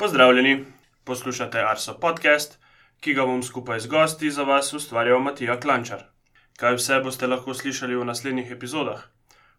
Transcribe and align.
Pozdravljeni, 0.00 0.64
poslušate 1.04 1.60
Arso 1.60 1.92
podcast, 2.00 2.54
ki 3.04 3.12
ga 3.12 3.26
bom 3.28 3.42
skupaj 3.44 3.82
z 3.84 3.90
gosti 3.92 4.30
za 4.30 4.46
vas 4.48 4.72
ustvarjal 4.72 5.20
Matija 5.20 5.58
Klančar. 5.60 6.06
Kaj 6.56 6.78
vse 6.78 7.00
boste 7.04 7.28
lahko 7.28 7.52
slišali 7.58 7.98
v 7.98 8.06
naslednjih 8.08 8.54
epizodah? 8.56 9.02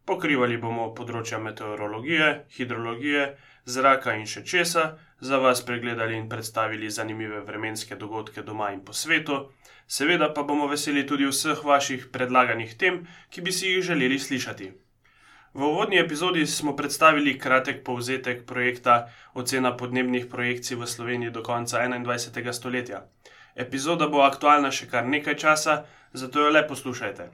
Pokrivali 0.09 0.57
bomo 0.57 0.87
področja 0.97 1.37
meteorologije, 1.45 2.31
hidrologije, 2.57 3.27
zraka 3.69 4.17
in 4.17 4.25
še 4.25 4.41
česa, 4.41 4.89
za 5.21 5.37
vas 5.45 5.61
pregledali 5.61 6.17
in 6.17 6.27
predstavili 6.29 6.89
zanimive 6.89 7.45
vremenske 7.45 8.01
dogodke 8.05 8.41
doma 8.41 8.73
in 8.73 8.81
po 8.81 8.97
svetu, 8.97 9.43
seveda 9.85 10.33
pa 10.33 10.41
bomo 10.41 10.73
veseli 10.73 11.05
tudi 11.05 11.29
vseh 11.29 11.61
vaših 11.73 12.09
predlaganih 12.09 12.73
tem, 12.81 13.03
ki 13.29 13.45
bi 13.45 13.53
si 13.53 13.75
jih 13.75 13.91
želeli 13.93 14.17
slišati. 14.17 14.73
V 15.53 15.63
uvodni 15.67 15.97
epizodi 15.99 16.45
smo 16.47 16.75
predstavili 16.75 17.39
kratek 17.39 17.83
povzetek 17.83 18.45
projekta 18.47 19.09
Ocena 19.33 19.73
podnebnih 19.77 20.29
projekcij 20.31 20.77
v 20.79 20.87
Sloveniji 20.87 21.31
do 21.31 21.43
konca 21.43 21.81
21. 21.83 22.53
stoletja. 22.53 23.01
Epizoda 23.55 24.07
bo 24.07 24.21
aktualna 24.23 24.71
še 24.71 24.87
kar 24.87 25.03
nekaj 25.03 25.35
časa, 25.35 25.83
zato 26.13 26.39
jo 26.39 26.53
le 26.55 26.61
poslušajte. 26.67 27.27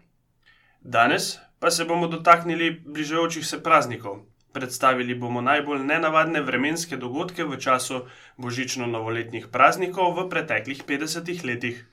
Danes 0.82 1.38
pa 1.60 1.70
se 1.70 1.86
bomo 1.86 2.08
dotaknili 2.08 2.72
bližajočih 2.86 3.46
se 3.46 3.62
praznikov. 3.64 4.26
Predstavili 4.54 5.14
bomo 5.14 5.42
najbolj 5.42 5.86
nenavadne 5.86 6.42
vremenske 6.42 6.98
dogodke 6.98 7.46
v 7.46 7.62
času 7.62 8.02
božično-novoletnih 8.42 9.46
praznikov 9.54 10.18
v 10.18 10.26
preteklih 10.30 10.82
50 10.90 11.46
letih. 11.46 11.86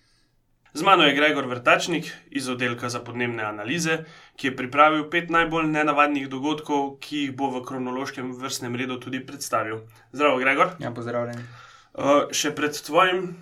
Z 0.74 0.82
mano 0.82 1.04
je 1.06 1.14
Gregor 1.14 1.46
Vrtačnik 1.46 2.12
iz 2.30 2.48
oddelka 2.48 2.88
za 2.88 2.98
podnebne 2.98 3.44
analize, 3.46 3.98
ki 4.36 4.48
je 4.48 4.56
pripravil 4.56 5.04
pet 5.10 5.28
najbolj 5.30 5.68
nenavadnih 5.70 6.26
dogodkov, 6.28 6.96
ki 6.98 7.20
jih 7.20 7.36
bo 7.38 7.46
v 7.54 7.60
kronološkem 7.62 8.32
vrstnem 8.34 8.74
redu 8.74 8.96
tudi 8.98 9.20
predstavil. 9.22 9.84
Zdravo, 10.10 10.40
Gregor. 10.42 10.72
Ja, 10.82 10.90
pozdravljen. 10.90 11.44
Uh, 11.94 12.26
še 12.34 12.50
pred 12.58 12.74
tvojim 12.74 13.36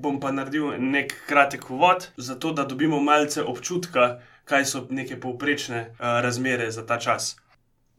bom 0.00 0.16
pa 0.16 0.32
naredil 0.32 0.78
nek 0.80 1.12
kratek 1.28 1.68
uvod, 1.68 2.08
zato 2.16 2.54
da 2.56 2.64
dobimo 2.64 3.02
malce 3.04 3.44
občutka, 3.44 4.22
kaj 4.48 4.64
so 4.64 4.86
neke 4.88 5.20
povprečne 5.20 5.82
uh, 5.90 6.22
razmere 6.24 6.70
za 6.72 6.86
ta 6.88 6.96
čas. 6.96 7.34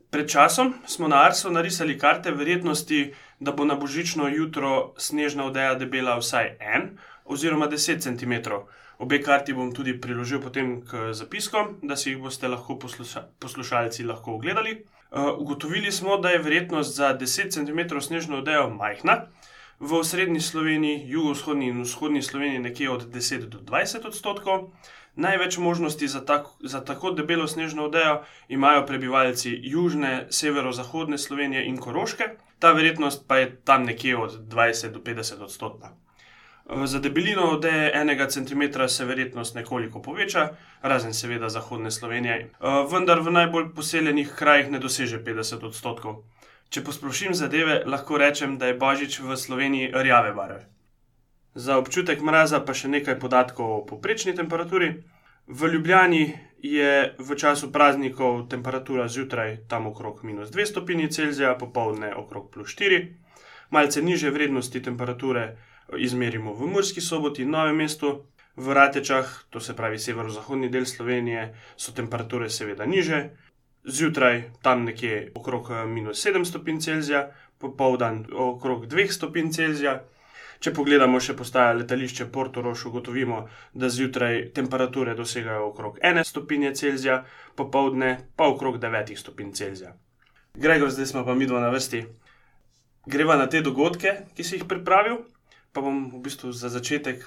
Pred 0.09 0.25
časom 0.25 0.73
smo 0.89 1.05
na 1.07 1.21
Arsu 1.29 1.53
narisali 1.53 1.93
karte 1.93 2.33
verjetnosti, 2.33 3.13
da 3.39 3.53
bo 3.53 3.69
na 3.69 3.77
božično 3.77 4.33
jutro 4.33 4.95
snežna 4.97 5.45
odeja 5.45 5.77
debela 5.77 6.17
vsaj 6.17 6.55
en 6.57 6.89
oziroma 7.29 7.69
10 7.69 8.01
cm. 8.01 8.33
Obe 8.99 9.21
karti 9.23 9.53
bom 9.53 9.69
tudi 9.71 9.93
priložil 10.01 10.41
potem 10.43 10.81
k 10.81 11.13
zapiskom, 11.13 11.77
da 11.81 11.95
si 11.95 12.09
jih 12.09 12.17
boste 12.19 12.49
lahko 12.51 12.75
posluša 12.79 13.21
poslušalci 13.39 14.03
lahko 14.03 14.33
ogledali. 14.35 14.81
Uh, 15.11 15.29
ugotovili 15.37 15.91
smo, 15.91 16.17
da 16.17 16.29
je 16.29 16.41
verjetnost 16.43 16.95
za 16.95 17.13
10 17.17 17.53
cm 17.55 17.99
snežno 17.99 18.41
odejo 18.43 18.69
majhna, 18.69 19.29
v 19.79 20.03
srednji 20.03 20.41
Sloveniji, 20.41 21.05
jugovzhodni 21.07 21.69
in 21.71 21.81
vzhodni 21.81 22.21
Sloveniji 22.21 22.59
nekje 22.59 22.89
od 22.91 23.07
10 23.07 23.45
do 23.47 23.59
20 23.59 24.07
odstotkov. 24.07 24.71
Največ 25.15 25.57
možnosti 25.57 26.07
za, 26.07 26.19
tak, 26.25 26.45
za 26.59 26.83
tako 26.83 27.11
debelo 27.11 27.47
snežno 27.47 27.85
odejo 27.85 28.23
imajo 28.47 28.85
prebivalci 28.85 29.55
južne, 29.63 30.27
severozahodne 30.29 31.17
Slovenije 31.17 31.65
in 31.65 31.77
Koroške, 31.77 32.23
ta 32.59 32.71
verjetnost 32.71 33.27
pa 33.27 33.37
je 33.37 33.55
tam 33.55 33.83
nekje 33.83 34.17
od 34.17 34.39
20 34.47 34.91
do 34.91 34.99
50 34.99 35.43
odstotkov. 35.43 35.89
Za 36.69 36.99
debelino 36.99 37.43
odeje 37.49 37.91
enega 37.95 38.27
centimetra 38.27 38.87
se 38.87 39.05
verjetnost 39.05 39.55
nekoliko 39.55 40.01
poveča, 40.01 40.49
razen 40.81 41.13
seveda 41.13 41.49
zahodne 41.49 41.91
Slovenije, 41.91 42.35
eh, 42.35 42.49
vendar 42.91 43.19
v 43.19 43.31
najbolj 43.31 43.73
poseljenih 43.75 44.33
krajih 44.35 44.69
ne 44.71 44.79
doseže 44.79 45.23
50 45.23 45.63
odstotkov. 45.63 46.23
Če 46.69 46.83
posplošim 46.83 47.33
zadeve, 47.33 47.83
lahko 47.85 48.17
rečem, 48.17 48.57
da 48.57 48.67
je 48.67 48.77
božič 48.77 49.19
v 49.19 49.37
Sloveniji 49.37 49.89
rjave 49.93 50.33
barve. 50.33 50.67
Za 51.55 51.77
občutek 51.77 52.21
mraza 52.21 52.59
pa 52.59 52.73
še 52.73 52.87
nekaj 52.87 53.17
podatkov 53.19 53.71
o 53.77 53.85
poprečni 53.85 54.35
temperaturi. 54.35 54.91
V 55.47 55.67
Ljubljani 55.73 56.37
je 56.61 57.15
v 57.17 57.35
času 57.35 57.71
praznikov 57.71 58.45
temperatura 58.47 59.07
zjutraj 59.07 59.65
tam 59.67 59.87
okrog 59.87 60.21
minus 60.23 60.53
2 60.53 60.65
stopinji 60.65 61.09
Celzija, 61.09 61.55
popoldne 61.57 62.13
okrog 62.15 62.51
plus 62.53 62.77
4, 62.77 63.01
malce 63.69 64.01
niže 64.01 64.29
vrednosti 64.29 64.81
temperature 64.81 65.57
izmerimo 65.97 66.53
v 66.53 66.67
Murski 66.67 67.01
soboti 67.01 67.45
Novem 67.45 67.75
mestu, 67.75 68.25
v 68.59 68.73
Ratečah, 68.73 69.45
to 69.49 69.59
se 69.59 69.75
pravi 69.75 69.99
severozahodni 69.99 70.69
del 70.69 70.85
Slovenije, 70.85 71.53
so 71.77 71.91
temperature 71.95 72.49
seveda 72.49 72.85
niže, 72.85 73.29
zjutraj 73.83 74.51
tam 74.61 74.83
nekje 74.83 75.31
okrog 75.35 75.71
eh, 75.71 75.85
minus 75.85 76.25
7 76.25 76.45
stopinj 76.45 76.79
Celzija, 76.79 77.29
popoldan 77.57 78.25
okrog 78.33 78.87
2 78.87 79.11
stopinj 79.11 79.51
Celzija. 79.51 80.03
Če 80.59 80.73
pogledamo 80.75 81.21
še 81.23 81.37
postaje 81.39 81.77
letališče 81.79 82.25
Porto 82.35 82.61
Roš, 82.61 82.85
ugotovimo, 82.89 83.45
da 83.73 83.87
zjutraj 83.89 84.49
temperature 84.51 85.15
dosegajo 85.15 85.69
okrog 85.69 85.99
1 86.03 86.27
stopinje 86.27 86.73
Celzija, 86.75 87.23
popoldne 87.55 88.17
pa 88.35 88.49
okrog 88.51 88.75
9 88.83 89.15
stopinj 89.15 89.53
Celzija. 89.55 89.95
Gregor, 90.59 90.91
zdaj 90.91 91.05
smo 91.05 91.23
pa 91.25 91.35
mi 91.35 91.47
dva 91.47 91.61
na 91.63 91.69
vrsti. 91.71 92.03
Greva 93.07 93.37
na 93.39 93.47
te 93.47 93.61
dogodke, 93.63 94.17
ki 94.35 94.43
si 94.43 94.57
jih 94.57 94.67
pripravil 94.67 95.21
pa 95.73 95.81
bom 95.81 96.09
v 96.11 96.21
bistvu 96.25 96.51
za 96.51 96.69
začetek 96.69 97.25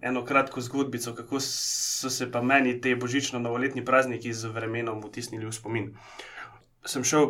eno 0.00 0.24
kratko 0.24 0.60
zgodbico, 0.60 1.14
kako 1.14 1.40
so 1.40 2.10
se 2.10 2.30
pa 2.32 2.42
meni 2.42 2.80
te 2.80 2.94
božično-novoletni 2.96 3.84
prazniki 3.84 4.32
z 4.32 4.52
vremenom 4.52 5.02
vtisnili 5.04 5.46
v 5.46 5.52
spomin. 5.52 5.90
Sem 6.86 7.04
šel 7.04 7.28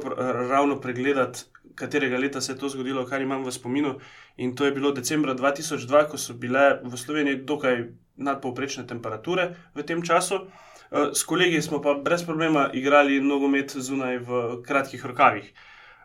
ravno 0.50 0.80
pregledat, 0.80 1.46
katerega 1.74 2.19
leta 2.19 2.41
se 2.41 2.52
je 2.52 2.58
to 2.58 2.69
zgodilo, 2.69 3.06
kar 3.06 3.22
imam 3.22 3.44
v 3.44 3.52
spominu, 3.52 3.96
in 4.36 4.54
to 4.56 4.64
je 4.64 4.72
bilo 4.72 4.92
decembra 4.92 5.34
2002, 5.34 6.04
ko 6.10 6.19
so 6.19 6.34
bile 6.34 6.80
v 6.84 6.96
Sloveniji 6.96 7.42
dokaj 7.48 7.88
nadpovprečne 8.16 8.86
temperature 8.86 9.54
v 9.75 9.82
tem 9.82 10.02
času. 10.02 10.46
Eh, 10.90 11.10
s 11.14 11.25
kolegi 11.25 11.62
smo 11.62 11.82
pa 11.82 11.94
brez 11.94 12.25
problema 12.25 12.70
igrali 12.72 13.20
nogomet 13.20 13.76
zunaj 13.76 14.19
v 14.19 14.62
kratkih 14.62 15.04
rokavih. 15.04 15.52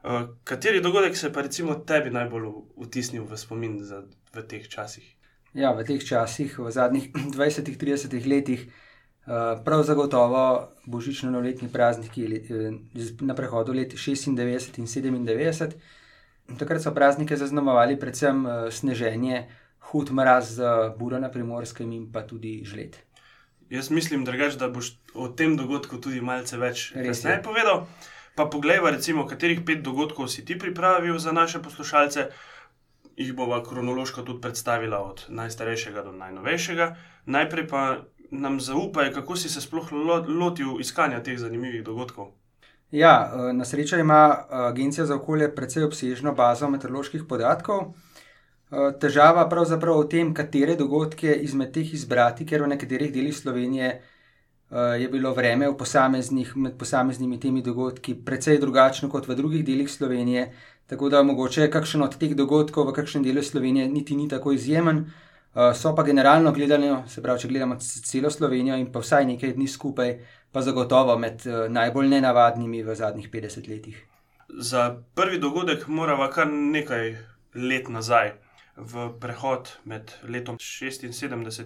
Uh, 0.03 0.35
kateri 0.43 0.81
dogodek 0.81 1.15
se 1.17 1.27
je 1.27 1.33
pa 1.33 1.41
recimo 1.41 1.75
tebi 1.75 2.09
najbolj 2.11 2.49
vtisnil 2.75 3.23
v 3.23 3.37
spomin 3.39 3.77
za, 3.79 4.01
v 4.33 4.41
teh 4.41 4.66
časih? 4.66 5.05
Ja, 5.53 5.69
v 5.77 5.85
teh 5.85 6.01
časih, 6.01 6.57
v 6.57 6.67
zadnjih 6.73 7.13
20-30 7.38 8.09
letih, 8.25 8.66
uh, 9.29 9.61
prav 9.61 9.85
zagotovo 9.85 10.73
božično-novoletni 10.89 11.69
prazniki 11.69 12.25
uh, 12.25 12.73
na 13.21 13.38
prehodu 13.38 13.73
let 13.73 13.94
96 13.94 14.81
in 14.81 14.89
97. 14.89 15.77
Takrat 16.57 16.81
so 16.81 16.91
praznike 16.91 17.38
zaznamovali 17.38 17.95
predvsem 17.95 18.45
uh, 18.45 18.51
sneženje, 18.73 19.45
hud 19.94 20.09
mraz 20.09 20.57
z 20.57 20.65
buro 20.97 21.21
na 21.21 21.29
primorskem 21.29 21.91
in 21.94 22.09
pa 22.11 22.25
tudi 22.25 22.65
žled. 22.65 22.97
Jaz 23.69 23.89
mislim, 23.89 24.25
drugač, 24.25 24.57
da 24.57 24.69
boš 24.69 24.97
o 25.13 25.29
tem 25.29 25.55
dogodku 25.57 25.97
tudi 26.01 26.21
malce 26.21 26.57
več 26.57 26.91
povedal. 27.45 27.88
Pa 28.33 28.50
poglejva, 28.50 28.89
recimo, 28.89 29.27
katerih 29.29 29.61
pet 29.61 29.85
dogodkov 29.85 30.25
si 30.29 30.41
ti 30.45 30.57
pripravil 30.57 31.17
za 31.21 31.31
naše 31.31 31.61
poslušalce. 31.61 32.33
Ih 33.16 33.34
bova 33.34 33.63
kronološko 33.63 34.22
tudi 34.22 34.41
predstavila, 34.41 35.00
od 35.06 35.25
najstarejšega 35.29 36.03
do 36.03 36.12
najnovejšega. 36.12 36.96
Najprej 37.25 37.68
pa 37.68 37.84
nam 38.31 38.59
zaupaj, 38.59 39.12
kako 39.13 39.35
si 39.35 39.50
se 39.50 39.62
sploh 39.62 39.91
lotil 40.28 40.79
iskanja 40.79 41.24
teh 41.24 41.38
zanimivih 41.38 41.84
dogodkov. 41.84 42.31
Ja, 42.94 43.31
eh, 43.34 43.53
na 43.53 43.66
srečo 43.66 43.97
ima 43.97 44.38
eh, 44.38 44.56
Agencija 44.56 45.06
za 45.06 45.16
okolje 45.16 45.56
precej 45.56 45.84
obsežno 45.84 46.34
bazo 46.34 46.69
meteoroloških 46.69 47.24
podatkov. 47.29 47.79
Eh, 47.90 48.91
težava 49.01 49.47
pravzaprav 49.50 49.97
v 50.00 50.09
tem, 50.09 50.34
katere 50.34 50.75
dogodke 50.75 51.34
izmed 51.34 51.72
teh 51.74 51.94
izbrati, 51.94 52.45
ker 52.45 52.62
v 52.62 52.68
nekaterih 52.75 53.13
delih 53.13 53.38
Slovenije 53.38 54.01
je 54.74 55.07
bilo 55.09 55.30
vreme 55.38 55.68
posameznih, 55.78 56.56
med 56.57 56.78
posameznimi 56.80 57.38
temi 57.40 57.62
dogodki 57.62 58.16
precej 58.25 58.57
drugačno 58.57 59.09
kot 59.09 59.28
v 59.28 59.35
drugih 59.38 59.66
delih 59.66 59.91
Slovenije. 59.91 60.47
Tako 60.88 61.09
da 61.09 61.23
mogoče 61.23 61.69
kakšen 61.71 62.01
od 62.03 62.17
teh 62.19 62.35
dogodkov 62.35 62.89
v 62.89 62.94
kakšnem 62.94 63.23
delu 63.23 63.44
Slovenije 63.44 63.88
niti 63.89 64.15
ni 64.15 64.27
tako 64.30 64.51
izjemen. 64.51 65.06
Uh, 65.53 65.71
so 65.75 65.95
pa 65.95 66.03
generalno 66.03 66.51
gledano, 66.51 67.03
se 67.07 67.21
pravi, 67.21 67.39
če 67.39 67.47
gledamo 67.47 67.75
celo 67.80 68.30
Slovenijo 68.30 68.75
in 68.75 68.88
pa 68.91 69.00
vsaj 69.00 69.25
nekaj 69.25 69.53
dni 69.53 69.68
skupaj, 69.68 70.15
pa 70.51 70.62
zagotovo 70.62 71.18
med 71.18 71.45
uh, 71.45 71.68
najbolj 71.69 72.09
nenavadnimi 72.09 72.83
v 72.83 72.95
zadnjih 72.95 73.30
50 73.31 73.69
letih. 73.69 74.00
Za 74.50 74.95
prvi 75.15 75.39
dogodek 75.39 75.88
moramo 75.88 76.27
kar 76.33 76.50
nekaj 76.50 77.15
let 77.53 77.89
nazaj, 77.89 78.33
v 78.77 79.09
prehod 79.21 79.69
med 79.85 80.12
letom 80.25 80.57
76 80.57 81.06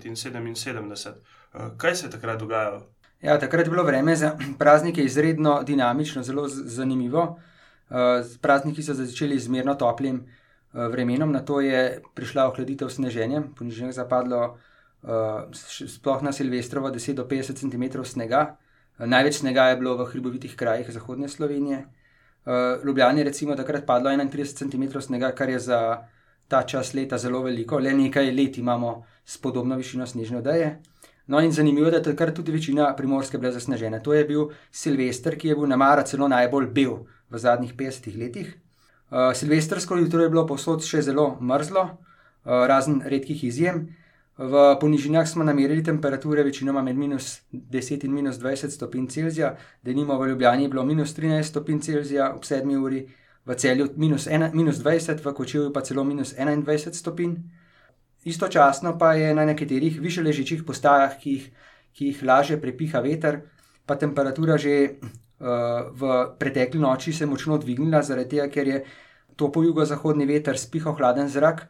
in 0.05 0.15
77. 0.15 1.13
Kaj 1.77 1.95
se 1.95 2.05
je 2.05 2.11
takrat 2.11 2.39
dogajalo? 2.39 2.83
Ja, 3.21 3.39
takrat 3.39 3.65
je 3.65 3.71
bilo 3.71 3.83
vreme 3.83 4.15
za 4.15 4.37
praznike 4.59 5.03
izredno 5.03 5.63
dinamično, 5.63 6.23
zelo 6.23 6.47
zanimivo. 6.47 7.39
Eh, 7.89 8.23
prazniki 8.41 8.83
so 8.83 8.93
začeli 8.93 9.35
izmerno 9.35 9.75
toplim 9.75 10.17
eh, 10.19 10.87
vremenom, 10.91 11.31
na 11.31 11.39
to 11.39 11.61
je 11.61 12.01
prišla 12.15 12.49
ohladitev 12.49 12.89
sneženja, 12.89 13.43
ponižje 13.55 13.87
je 13.87 13.95
zapadlo 13.95 14.57
eh, 15.03 15.07
sploh 15.87 16.23
na 16.23 16.31
Silvestrovo 16.31 16.91
10 16.91 17.13
do 17.13 17.23
50 17.23 17.55
cm 17.55 18.03
snega. 18.03 18.57
Največ 18.99 19.39
snega 19.39 19.69
je 19.69 19.77
bilo 19.77 19.95
v 19.97 20.09
hribovitih 20.09 20.55
krajih 20.55 20.89
zahodne 20.91 21.29
Slovenije. 21.29 21.85
Ljubljani 22.83 23.19
je 23.19 23.23
recimo 23.23 23.55
takrat 23.55 23.85
padlo 23.85 24.09
31 24.09 24.55
cm 24.57 24.99
snega, 24.99 25.31
kar 25.31 25.49
je 25.49 25.59
za 25.59 26.07
ta 26.47 26.63
čas 26.63 26.93
leta 26.93 27.17
zelo 27.17 27.43
veliko, 27.43 27.77
le 27.79 27.93
nekaj 27.93 28.31
let 28.31 28.57
imamo 28.57 29.05
s 29.25 29.37
podobno 29.37 29.75
višino 29.75 30.07
snežne 30.07 30.37
odeje. 30.37 30.79
No, 31.27 31.41
in 31.41 31.51
zanimivo 31.51 31.87
je, 31.87 31.91
da 31.91 31.97
je 31.97 32.03
takrat 32.03 32.35
tudi 32.35 32.51
večina 32.51 32.95
primorske 32.95 33.37
bila 33.37 33.51
zasnežena. 33.51 33.99
To 33.99 34.13
je 34.13 34.25
bil 34.25 34.49
Silvestr, 34.71 35.37
ki 35.37 35.47
je 35.47 35.55
bil 35.55 35.67
na 35.67 35.75
Mara 35.75 36.03
celo 36.03 36.27
najbolj 36.27 36.65
bil 36.65 36.97
v 37.29 37.37
zadnjih 37.37 37.75
50 37.75 38.17
letih. 38.17 38.55
Uh, 39.09 39.33
Silvestrsko 39.33 39.97
jutro 39.97 40.23
je 40.23 40.29
bilo 40.29 40.45
posod 40.47 40.83
še 40.83 41.01
zelo 41.01 41.37
mrzlo, 41.41 41.83
uh, 41.83 42.65
razen 42.67 43.01
redkih 43.05 43.43
izjem. 43.43 43.87
V 44.37 44.77
ponižinah 44.81 45.25
smo 45.25 45.43
namerili 45.43 45.83
temperature 45.83 46.43
večinoma 46.43 46.83
med 46.85 46.97
minus 46.97 47.41
10 47.51 48.05
in 48.05 48.13
minus 48.13 48.37
20 48.37 48.69
stopinj 48.69 49.07
Celzija, 49.09 49.55
da 49.83 49.93
nimo 49.93 50.17
v 50.19 50.27
Ljubljani 50.29 50.67
je 50.67 50.69
bilo 50.69 50.83
minus 50.85 51.15
13 51.17 51.43
stopinj 51.43 51.79
Celzija 51.79 52.33
ob 52.35 52.43
7 52.45 52.75
uri, 52.77 53.07
v 53.47 53.55
celju 53.55 53.87
minus, 53.95 54.27
ena, 54.27 54.51
minus 54.53 54.83
20, 54.83 55.23
v 55.23 55.33
Kočevju 55.33 55.71
pa 55.73 55.81
celo 55.81 56.03
minus 56.03 56.35
21 56.35 56.93
stopinj. 56.93 57.39
Istočasno 58.27 58.97
pa 58.99 59.13
je 59.13 59.33
na 59.33 59.45
nekaterih 59.45 60.01
više 60.01 60.21
ležečih 60.21 60.63
postajah, 60.67 61.15
ki 61.19 61.31
jih, 61.31 61.45
ki 61.95 62.05
jih 62.11 62.23
lažje 62.23 62.59
prepiha 62.61 62.99
veter, 62.99 63.39
pa 63.85 63.95
temperatura 63.95 64.57
že 64.57 64.99
v 65.39 66.13
pretekli 66.39 66.79
noči 66.81 67.13
se 67.13 67.25
močno 67.29 67.59
dvignila, 67.61 68.01
zaradi 68.01 68.29
tega, 68.37 68.47
ker 68.49 68.67
je 68.67 68.79
topo 69.37 69.61
jugozahodni 69.63 70.25
veter 70.25 70.57
spihal 70.57 70.97
hladen 70.97 71.29
zrak. 71.29 71.67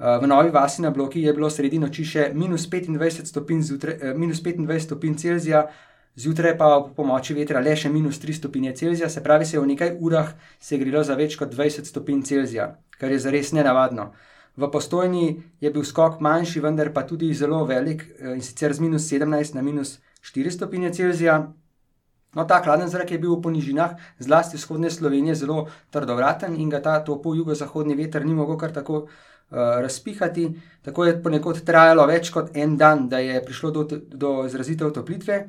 Uh, 0.00 0.16
v 0.22 0.26
novi 0.26 0.48
vasi 0.50 0.80
na 0.82 0.90
bloki 0.90 1.20
je 1.20 1.32
bilo 1.36 1.50
sredi 1.52 1.78
noči 1.78 2.06
še 2.08 2.22
minus 2.32 2.64
25 2.72 3.28
stopinj, 3.28 3.60
zjutraj, 3.68 3.98
uh, 4.00 4.16
minus 4.16 4.40
25 4.40 4.86
stopinj 4.86 5.18
Celzija, 5.20 5.66
zjutraj 6.16 6.56
pa 6.56 6.70
po 6.80 6.94
pomoči 6.96 7.36
vetra 7.36 7.60
le 7.60 7.76
še 7.76 7.92
minus 7.92 8.16
3 8.22 8.38
stopinje 8.38 8.72
Celzija, 8.80 9.10
se 9.12 9.20
pravi, 9.20 9.44
se 9.44 9.58
je 9.58 9.60
v 9.60 9.68
nekaj 9.74 9.92
urah 10.00 10.32
segrilo 10.56 11.04
za 11.04 11.18
več 11.20 11.36
kot 11.36 11.52
20 11.52 11.84
stopinj 11.84 12.24
Celzija, 12.24 12.70
kar 12.96 13.12
je 13.12 13.20
zares 13.20 13.52
nenavadno. 13.52 14.08
V 14.56 14.70
postojni 14.72 15.42
je 15.60 15.70
bil 15.70 15.84
skok 15.84 16.16
manjši, 16.24 16.64
vendar 16.64 16.94
pa 16.96 17.04
tudi 17.04 17.28
zelo 17.36 17.60
velik 17.68 18.02
eh, 18.08 18.32
in 18.34 18.40
sicer 18.40 18.72
z 18.72 18.80
minus 18.80 19.04
17 19.04 19.54
na 19.54 19.62
minus 19.62 19.98
4 20.24 20.50
stopinje 20.56 20.94
Celzija. 20.96 21.52
No, 22.34 22.44
ta 22.46 22.60
hladen 22.62 22.86
zrak 22.88 23.10
je 23.10 23.18
bil 23.18 23.34
v 23.34 23.42
ponižinah, 23.42 23.96
zlasti 24.22 24.54
vzhodne 24.54 24.90
Slovenije, 24.90 25.34
zelo 25.34 25.66
trdovraten 25.90 26.54
in 26.54 26.70
ga 26.70 26.78
ta 26.78 27.00
topo 27.02 27.34
jugozahodni 27.34 27.96
veter 27.98 28.22
ni 28.24 28.34
mogel 28.34 28.54
kar 28.54 28.70
tako 28.70 29.00
uh, 29.02 29.08
razpihati. 29.82 30.46
Tako 30.86 31.04
je 31.04 31.16
ponekod 31.22 31.64
trajalo 31.66 32.06
več 32.06 32.30
kot 32.30 32.54
en 32.54 32.76
dan, 32.78 33.08
da 33.10 33.18
je 33.18 33.42
prišlo 33.42 33.70
do, 33.70 33.82
do 34.14 34.30
izrazite 34.46 34.86
otoplitve. 34.86 35.40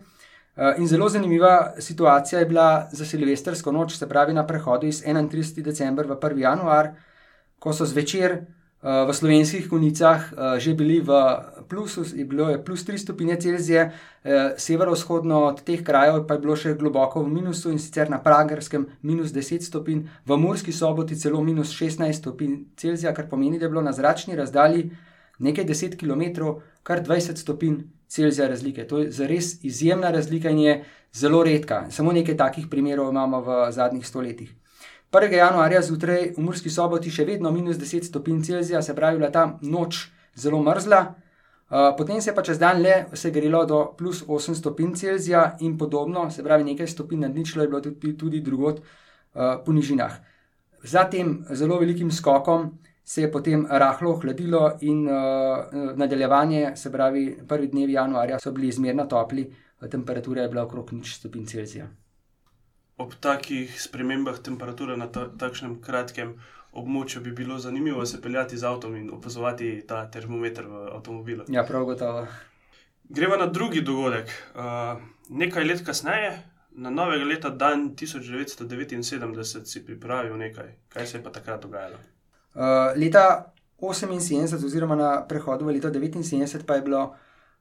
Uh, 0.58 0.74
in 0.82 0.90
zelo 0.90 1.10
zanimiva 1.10 1.74
situacija 1.78 2.42
je 2.42 2.50
bila 2.50 2.90
za 2.92 3.06
silvestrsko 3.06 3.72
noč, 3.72 3.94
se 3.98 4.10
pravi 4.10 4.34
na 4.34 4.48
prehodu 4.48 4.90
iz 4.90 5.04
31. 5.06 5.62
decembra 5.62 6.10
v 6.10 6.18
1. 6.18 6.42
januar, 6.42 6.96
ko 7.62 7.74
so 7.78 7.86
zvečer 7.86 8.42
v 8.82 9.14
slovenskih 9.14 9.70
konicah 9.70 10.34
eh, 10.34 10.60
že 10.60 10.74
bili 10.74 11.02
v 11.02 11.10
plusu, 11.70 12.02
je 12.02 12.26
bilo 12.26 12.50
je 12.50 12.58
plus 12.58 12.82
3 12.82 12.98
stopinje 12.98 13.36
Celzija, 13.38 13.92
eh, 14.24 14.54
severovzhodno 14.58 15.54
od 15.54 15.62
teh 15.62 15.84
krajev 15.84 16.26
pa 16.28 16.34
je 16.34 16.40
bilo 16.40 16.56
še 16.56 16.74
globoko 16.74 17.22
v 17.22 17.30
minusu 17.30 17.70
in 17.70 17.78
sicer 17.78 18.10
na 18.10 18.18
Pragerskem 18.18 18.90
minus 19.02 19.30
10 19.30 19.62
stopinj, 19.62 20.10
v 20.26 20.38
Murski 20.38 20.74
soboti 20.74 21.16
celo 21.16 21.44
minus 21.44 21.70
16 21.70 22.14
stopinj 22.14 22.74
Celzija, 22.78 23.14
kar 23.14 23.30
pomeni, 23.30 23.60
da 23.60 23.66
je 23.66 23.70
bilo 23.70 23.82
na 23.82 23.94
zračni 23.94 24.36
razdalji 24.36 24.90
nekaj 25.40 25.66
10 25.66 25.98
km, 25.98 26.58
kar 26.84 27.06
20 27.06 27.38
stopinj 27.38 27.86
Celzija 28.10 28.48
razlike. 28.50 28.88
To 28.88 28.98
je 28.98 29.12
zares 29.12 29.64
izjemna 29.64 30.10
razlika 30.12 30.50
in 30.50 30.60
je 30.60 30.84
zelo 31.14 31.44
redka. 31.44 31.86
Samo 31.90 32.12
nekaj 32.12 32.38
takih 32.38 32.68
primerov 32.68 33.10
imamo 33.14 33.42
v 33.42 33.72
zadnjih 33.72 34.08
stoletjih. 34.08 34.61
1. 35.12 35.34
januarja 35.34 35.82
zjutraj 35.82 36.30
v 36.38 36.40
Murski 36.40 36.70
soboti 36.72 37.12
še 37.12 37.26
vedno 37.28 37.50
minus 37.52 37.76
10 37.76 38.06
stopinj 38.08 38.46
Celzija, 38.48 38.80
se 38.82 38.94
pravi, 38.96 39.20
da 39.20 39.28
je 39.28 39.34
ta 39.36 39.44
noč 39.62 40.06
zelo 40.40 40.62
mrzla, 40.64 41.00
uh, 41.04 41.90
potem 41.98 42.22
se 42.22 42.30
je 42.30 42.36
pa 42.36 42.44
čez 42.48 42.60
dan 42.60 42.80
le 42.80 42.94
segrelo 43.20 43.66
do 43.68 43.82
plus 43.98 44.24
8 44.24 44.56
stopinj 44.56 44.96
Celzija 44.96 45.58
in 45.68 45.76
podobno, 45.78 46.30
se 46.32 46.44
pravi, 46.44 46.64
nekaj 46.64 46.88
stopinj 46.88 47.26
nad 47.26 47.36
ničlo 47.36 47.64
je 47.64 47.68
bilo 47.68 47.82
tudi, 47.82 48.14
tudi 48.18 48.40
drugot 48.40 48.80
uh, 48.80 49.60
po 49.66 49.76
nižinah. 49.76 50.16
Za 50.84 51.04
tem 51.12 51.42
zelo 51.52 51.80
velikim 51.80 52.12
skokom 52.12 52.78
se 53.04 53.22
je 53.22 53.32
potem 53.32 53.68
rahlo 53.68 54.14
ohladilo 54.16 54.78
in 54.80 55.04
uh, 55.10 55.92
nadaljevanje, 55.96 56.72
se 56.76 56.92
pravi, 56.92 57.26
prvi 57.48 57.68
dnevi 57.68 58.00
januarja 58.00 58.40
so 58.40 58.56
bili 58.56 58.72
izmerno 58.72 59.06
topli, 59.12 59.52
temperatura 59.92 60.48
je 60.48 60.54
bila 60.56 60.64
okrog 60.64 60.94
nič 60.94 61.18
stopinj 61.20 61.52
Celzija 61.52 61.92
ob 63.02 63.16
takih 63.20 63.82
spremembah 63.82 64.38
temperature 64.40 64.98
na 64.98 65.08
ta, 65.08 65.26
takšnem 65.26 65.80
kratkem 65.82 66.36
območju 66.72 67.22
bi 67.26 67.34
bilo 67.36 67.58
zanimivo 67.60 68.06
se 68.06 68.22
peljati 68.22 68.58
z 68.58 68.68
avtom 68.68 68.96
in 68.96 69.10
opazovati 69.12 69.72
ta 69.88 70.06
termometer 70.12 70.68
v 70.68 70.86
avtomobilu. 70.96 71.46
Ja, 71.50 71.66
prav 71.68 71.86
gotovo. 71.86 72.28
Gremo 73.10 73.36
na 73.38 73.46
drugi 73.46 73.82
dogodek. 73.82 74.32
Uh, 74.56 75.02
nekaj 75.30 75.68
let 75.68 75.84
kasneje, 75.86 76.32
na 76.72 76.90
novega 76.90 77.26
leta, 77.28 77.50
dan 77.50 77.90
1979, 78.00 79.66
si 79.66 79.84
pripravil 79.86 80.38
nekaj. 80.38 80.70
Kaj 80.94 81.08
se 81.08 81.18
je 81.18 81.24
pa 81.24 81.34
takrat 81.36 81.66
dogajalo? 81.66 82.00
Uh, 82.56 82.94
leta 82.96 83.52
78, 83.82 84.56
oziroma 84.66 84.96
na 84.96 85.12
prehodu 85.28 85.66
v 85.66 85.76
leto 85.76 85.92
79, 85.92 86.64
pa 86.66 86.80
je 86.80 86.86
bila 86.88 87.10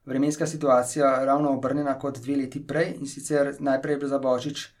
vremenska 0.05 0.47
situacija 0.47 1.25
ravno 1.25 1.51
obrnjena 1.51 1.97
kot 1.99 2.21
dve 2.23 2.37
leti 2.45 2.61
prej 2.67 2.95
in 2.99 3.07
sicer 3.07 3.55
najprej 3.59 3.93
je 3.93 3.97
bilo 3.97 4.09
za 4.09 4.19
božič 4.19 4.63
uh, 4.65 4.80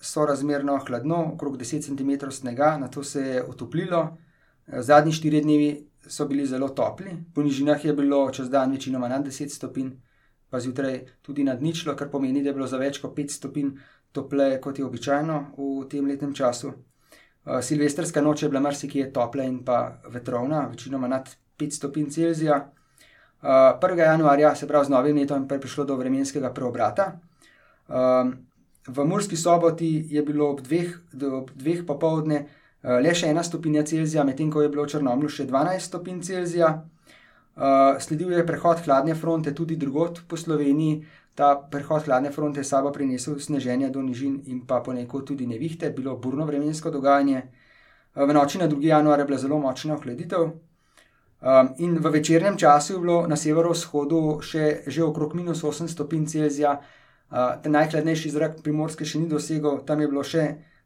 sorazmerno 0.00 0.78
hladno, 0.86 1.32
okrog 1.34 1.56
10 1.58 1.82
cm 1.82 2.30
snega, 2.30 2.76
na 2.78 2.88
to 2.88 3.04
se 3.04 3.20
je 3.20 3.44
otoplilo. 3.44 4.16
Eh, 4.66 4.82
zadnji 4.82 5.12
štiri 5.12 5.40
dnevi 5.40 5.88
so 6.06 6.26
bili 6.26 6.46
zelo 6.46 6.68
topli, 6.68 7.16
po 7.34 7.42
nižinah 7.42 7.84
je 7.84 7.92
bilo 7.92 8.30
čez 8.30 8.50
dan 8.50 8.72
večinoma 8.72 9.08
nad 9.08 9.26
10 9.26 9.48
stopinj, 9.48 9.90
pa 10.50 10.60
zjutraj 10.60 11.00
tudi 11.22 11.44
nad 11.44 11.62
ničlo, 11.62 11.96
kar 11.96 12.10
pomeni, 12.10 12.42
da 12.42 12.48
je 12.48 12.54
bilo 12.54 12.66
za 12.66 12.78
več 12.78 12.98
kot 12.98 13.16
5 13.16 13.30
stopinj 13.30 13.70
topleje, 14.12 14.60
kot 14.60 14.78
je 14.78 14.84
običajno 14.84 15.38
v 15.56 15.88
tem 15.88 16.06
letnem 16.06 16.34
času. 16.34 16.72
Uh, 17.44 17.58
silvestrska 17.60 18.20
noč 18.20 18.42
je 18.42 18.48
bila 18.48 18.60
marsikje 18.60 19.12
topla 19.12 19.42
in 19.42 19.64
pa 19.64 19.98
vetrovna, 20.08 20.66
večinoma 20.70 21.08
nad 21.08 21.30
5 21.58 21.70
stopinj 21.70 22.10
Celzija. 22.10 22.58
Uh, 23.42 23.48
1. 23.80 23.98
januarja, 23.98 24.54
se 24.54 24.68
pravi 24.68 24.86
z 24.86 24.88
novim 24.88 25.16
letom, 25.16 25.48
je 25.50 25.60
prišlo 25.60 25.84
do 25.84 25.96
vremenskega 25.96 26.52
preobrata. 26.52 27.12
Um, 27.88 28.36
V 28.86 29.04
Murski 29.04 29.36
soboti 29.36 30.06
je 30.10 30.22
bilo 30.22 30.50
ob 30.50 30.60
dveh, 30.60 30.90
ob 31.22 31.50
dveh 31.54 31.84
popovdne 31.86 32.38
eh, 32.42 32.98
le 32.98 33.14
še 33.14 33.30
ena 33.30 33.44
stopinja 33.46 33.84
Celzija, 33.86 34.24
medtem 34.26 34.50
ko 34.50 34.62
je 34.62 34.70
bilo 34.72 34.86
v 34.86 34.90
Črnomlu 34.90 35.30
še 35.30 35.46
12 35.46 35.86
stopinj 35.86 36.22
Celzija. 36.26 36.72
Uh, 37.52 38.00
sledil 38.00 38.30
je 38.32 38.46
prehod 38.48 38.80
hladne 38.86 39.12
fronte 39.14 39.52
tudi 39.52 39.76
drugot 39.76 40.22
po 40.26 40.36
Sloveniji. 40.40 41.02
Ta 41.36 41.52
prehod 41.56 42.06
hladne 42.08 42.30
fronte 42.32 42.60
je 42.60 42.64
sabo 42.64 42.88
prinesel 42.92 43.36
sneženje 43.36 43.90
do 43.92 44.00
nižin 44.00 44.38
in 44.48 44.62
pa 44.64 44.80
ponekod 44.80 45.26
tudi 45.28 45.46
nevihte, 45.46 45.90
bilo 45.92 46.16
burno 46.16 46.46
vremensko 46.48 46.90
dogajanje. 46.90 47.42
Uh, 48.16 48.24
v 48.24 48.32
noči 48.32 48.58
na 48.58 48.68
2. 48.68 48.80
januar 48.80 49.20
je 49.20 49.26
bila 49.28 49.38
zelo 49.38 49.58
močna 49.60 49.94
ohladitev. 49.94 50.48
Um, 51.42 51.68
in 51.78 51.98
v 51.98 52.10
večernem 52.10 52.56
času 52.56 52.92
je 52.92 53.00
bilo 53.04 53.26
na 53.28 53.36
severovzhodu 53.36 54.40
še, 54.40 54.86
že 54.86 55.04
okrog 55.04 55.34
minus 55.34 55.60
8 55.60 55.92
stopinj 55.92 56.26
Celzija, 56.32 56.80
Uh, 57.32 57.56
najhladnejši 57.64 58.30
zrak 58.30 58.58
primorske 58.62 59.06
še 59.08 59.22
ni 59.22 59.28
dosegel, 59.28 59.80
tam 59.88 60.02
je 60.04 60.08
bilo 60.08 60.20
še 60.20 60.42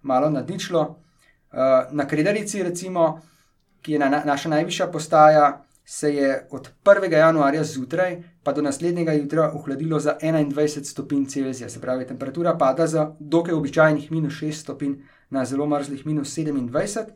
malo 0.07 0.31
nadničlo. 0.31 0.83
Uh, 0.87 1.91
na 1.91 2.07
Kredarici, 2.07 2.63
recimo, 2.63 3.17
ki 3.83 3.97
je 3.97 3.99
na, 3.99 4.09
na, 4.13 4.21
naša 4.25 4.53
najvišja 4.55 4.87
postaja, 4.95 5.49
se 5.87 6.11
je 6.15 6.29
od 6.51 6.69
1. 6.85 7.13
januarja 7.13 7.65
zjutraj 7.65 8.17
pa 8.43 8.53
do 8.53 8.63
naslednjega 8.63 9.13
jutra 9.15 9.51
ohladilo 9.55 10.01
za 10.03 10.17
21 10.23 10.87
stopinj 10.87 11.27
Celzija, 11.31 11.69
se 11.71 11.81
pravi, 11.81 12.07
temperatura 12.07 12.57
pada 12.59 12.87
za 12.87 13.13
dokaj 13.19 13.55
običajnih 13.55 14.11
minus 14.13 14.41
6 14.43 14.63
stopinj 14.67 14.97
na 15.31 15.45
zelo 15.45 15.67
mrzlih 15.67 16.07
minus 16.07 16.35
27. 16.39 17.11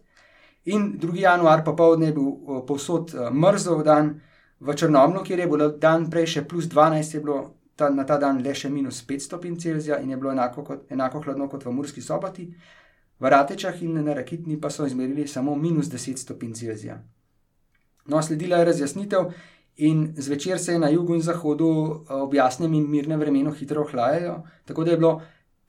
In 0.71 0.99
2. 1.03 1.17
januar 1.23 1.65
popoldne 1.65 2.11
je 2.11 2.15
bil 2.19 2.63
povsod 2.67 3.15
mrzlo 3.33 3.83
dan, 3.83 4.21
v 4.61 4.75
Črnomlu, 4.77 5.25
kjer 5.25 5.39
je 5.39 5.47
bilo 5.49 5.69
dan 5.69 6.11
prej 6.11 6.27
še 6.35 6.45
plus 6.49 6.69
12, 6.69 7.15
je 7.15 7.21
bilo 7.25 7.39
ta, 7.81 7.89
na 7.91 8.05
ta 8.05 8.19
dan 8.21 8.43
le 8.45 8.53
še 8.55 8.69
minus 8.69 9.01
5 9.09 9.25
stopinj 9.27 9.57
Celzija 9.65 10.01
in 10.05 10.13
je 10.13 10.19
bilo 10.21 10.35
enako, 10.35 10.65
kot, 10.65 10.85
enako 10.93 11.23
hladno 11.25 11.49
kot 11.49 11.65
v 11.65 11.73
Murski 11.73 12.05
soboti, 12.05 12.45
v 13.21 13.33
Ratečah 13.33 13.81
in 13.85 13.97
na 14.05 14.15
Rakitni 14.17 14.59
pa 14.61 14.71
so 14.71 14.87
izmerili 14.87 15.27
samo 15.29 15.57
minus 15.57 15.89
10 15.93 16.21
stopinj 16.21 16.53
Celzija. 16.61 17.01
No, 18.07 18.23
sledila 18.23 18.61
je 18.61 18.69
razjasnitev 18.71 19.33
in 19.89 20.15
zvečer 20.17 20.59
se 20.59 20.73
je 20.73 20.79
na 20.79 20.89
jugu 20.93 21.15
in 21.15 21.23
zahodu 21.23 21.69
eh, 21.73 22.15
ob 22.15 22.35
jasnem 22.35 22.75
in 22.75 22.89
mirnem 22.91 23.21
vremenu 23.21 23.53
hitro 23.53 23.85
ohlajajo, 23.87 24.43
tako 24.65 24.85
da 24.85 24.91
je 24.91 24.97
bilo 24.97 25.21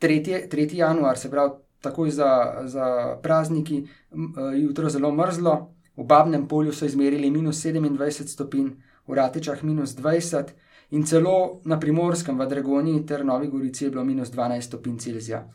3. 0.01 0.47
3. 0.51 0.75
januar, 0.75 1.17
se 1.17 1.31
pravi 1.31 1.51
takoj 1.81 2.11
za, 2.11 2.31
za 2.65 3.17
prazniki, 3.21 3.83
eh, 3.83 4.57
jutro 4.59 4.89
zelo 4.89 5.11
mrzlo. 5.11 5.55
V 5.97 6.03
Babnem 6.07 6.47
polju 6.47 6.73
so 6.73 6.85
izmerili 6.85 7.31
minus 7.31 7.63
27 7.65 8.27
stopinj, 8.27 8.69
v 9.07 9.13
Ratečah 9.13 9.63
minus 9.63 9.95
20 9.95 10.53
in 10.91 11.03
celo 11.03 11.61
na 11.65 11.79
primorskem, 11.79 12.37
v 12.37 12.47
Dragoni 12.47 13.05
ter 13.05 13.25
Novi 13.25 13.47
Gorici 13.47 13.85
je 13.85 13.91
bilo 13.91 14.03
minus 14.03 14.31
12 14.31 14.61
stopinj 14.61 14.97
Celzija. 14.97 15.45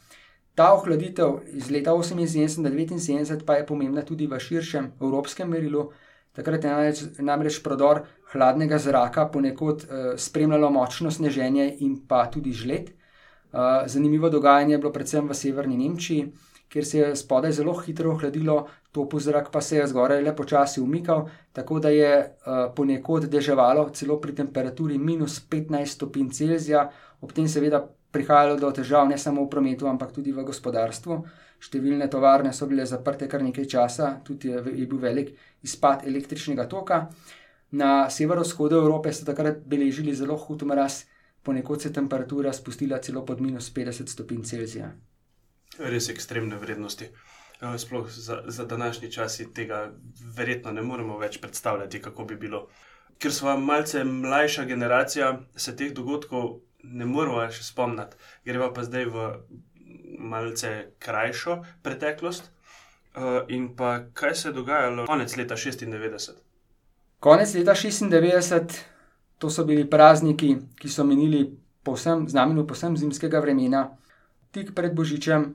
Ta 0.54 0.72
ohladitev 0.72 1.40
iz 1.52 1.70
leta 1.70 1.92
78 1.92 2.62
do 2.62 2.70
79 2.70 3.44
pa 3.44 3.54
je 3.54 3.66
pomembna 3.66 4.02
tudi 4.02 4.26
v 4.26 4.38
širšem 4.40 4.92
evropskem 5.00 5.48
merilu, 5.48 5.90
Takrat 6.36 6.64
je 6.64 6.70
namreč, 6.70 7.02
namreč 7.18 7.60
prodor 7.64 8.02
hladnega 8.32 8.78
zraka 8.78 9.24
ponekod 9.32 9.86
uh, 9.86 10.08
spremljalo 10.20 10.68
močno 10.70 11.10
sneženje 11.10 11.70
in 11.80 11.96
pa 12.08 12.26
tudi 12.30 12.52
žled. 12.52 12.90
Uh, 13.52 13.86
zanimivo 13.88 14.28
dogajanje 14.28 14.74
je 14.74 14.78
bilo 14.82 14.92
predvsem 14.92 15.28
v 15.28 15.34
severni 15.34 15.78
Nemčiji, 15.80 16.26
kjer 16.68 16.84
se 16.84 16.98
je 16.98 17.14
spodaj 17.16 17.56
zelo 17.56 17.72
hitro 17.80 18.12
ohladilo, 18.12 18.66
topo 18.96 19.20
zrak 19.20 19.50
pa 19.52 19.60
se 19.60 19.76
je 19.76 19.86
zgoraj 19.92 20.22
le 20.24 20.32
počasi 20.36 20.80
umikal, 20.80 21.26
tako 21.52 21.80
da 21.84 21.92
je 21.92 22.12
uh, 22.16 22.62
ponekod 22.76 23.28
deževalo 23.32 23.88
celo 23.92 24.16
pri 24.20 24.34
temperaturi 24.40 24.98
minus 24.98 25.36
15 25.50 25.98
stopinj 25.98 26.30
Celzija, 26.38 26.86
ob 27.20 27.32
tem 27.36 27.48
seveda 27.48 27.82
prihajalo 28.16 28.56
do 28.60 28.70
težav 28.72 29.08
ne 29.08 29.18
samo 29.18 29.44
v 29.44 29.50
prometu, 29.52 29.88
ampak 29.90 30.14
tudi 30.16 30.32
v 30.32 30.44
gospodarstvu. 30.48 31.18
Številne 31.60 32.08
tovarne 32.12 32.52
so 32.56 32.68
bile 32.68 32.86
zaprte 32.88 33.28
kar 33.28 33.44
nekaj 33.44 33.68
časa, 33.68 34.12
tudi 34.24 34.52
je, 34.52 34.62
je 34.80 34.86
bil 34.88 35.00
velik 35.02 35.34
izpad 35.64 36.06
električnega 36.08 36.68
toka. 36.72 37.06
Na 37.76 38.08
severovzhodu 38.12 38.78
Evrope 38.80 39.12
so 39.12 39.26
takrat 39.28 39.64
beležili 39.68 40.14
zelo 40.14 40.36
hud 40.40 40.64
mraz, 40.68 41.02
ponekod 41.42 41.82
se 41.82 41.90
je 41.90 41.96
temperatura 41.98 42.52
spustila 42.52 43.00
celo 43.04 43.24
pod 43.26 43.42
minus 43.44 43.72
50 43.74 44.12
stopinj 44.12 44.44
Celzija. 44.48 44.92
Res 45.78 46.08
ekstremne 46.12 46.56
vrednosti. 46.60 47.10
Eh, 47.60 47.78
sploh 47.78 48.10
za, 48.10 48.42
za 48.46 48.64
današnji 48.64 49.12
čas 49.12 49.40
tega 49.54 49.92
verjetno 50.36 50.72
ne 50.72 50.82
moremo 50.82 51.18
več 51.18 51.40
predstavljati, 51.40 52.02
kako 52.02 52.24
bi 52.24 52.36
bilo. 52.36 52.66
Ker 53.18 53.32
smo 53.32 53.56
malce 53.56 54.04
mlajša 54.04 54.64
generacija, 54.64 55.40
se 55.56 55.76
teh 55.76 55.94
dogodkov 55.94 56.58
ne 56.82 57.06
moremo 57.06 57.38
več 57.40 57.62
spomniti. 57.64 58.16
Greva 58.44 58.72
pa 58.74 58.84
zdaj 58.84 59.04
v 59.04 59.30
malce 60.18 60.92
krajšo 60.98 61.62
preteklost. 61.82 62.52
Uh, 63.16 63.48
in 63.48 63.70
pa 63.76 64.02
kaj 64.12 64.34
se 64.34 64.48
je 64.48 64.52
dogajalo 64.52 65.06
konec 65.06 65.36
leta 65.36 65.56
96? 65.56 66.36
Konec 67.20 67.54
leta 67.54 67.72
96, 67.72 68.76
to 69.38 69.50
so 69.50 69.64
bili 69.64 69.86
prazniki, 69.90 70.50
ki 70.76 70.88
so 70.88 71.04
menili 71.04 71.46
povsem, 71.82 72.28
znamenju 72.28 72.66
povsem 72.66 72.96
zimskega 72.96 73.40
vremena, 73.40 73.86
tik 74.52 74.74
pred 74.76 74.92
Božičem, 74.92 75.54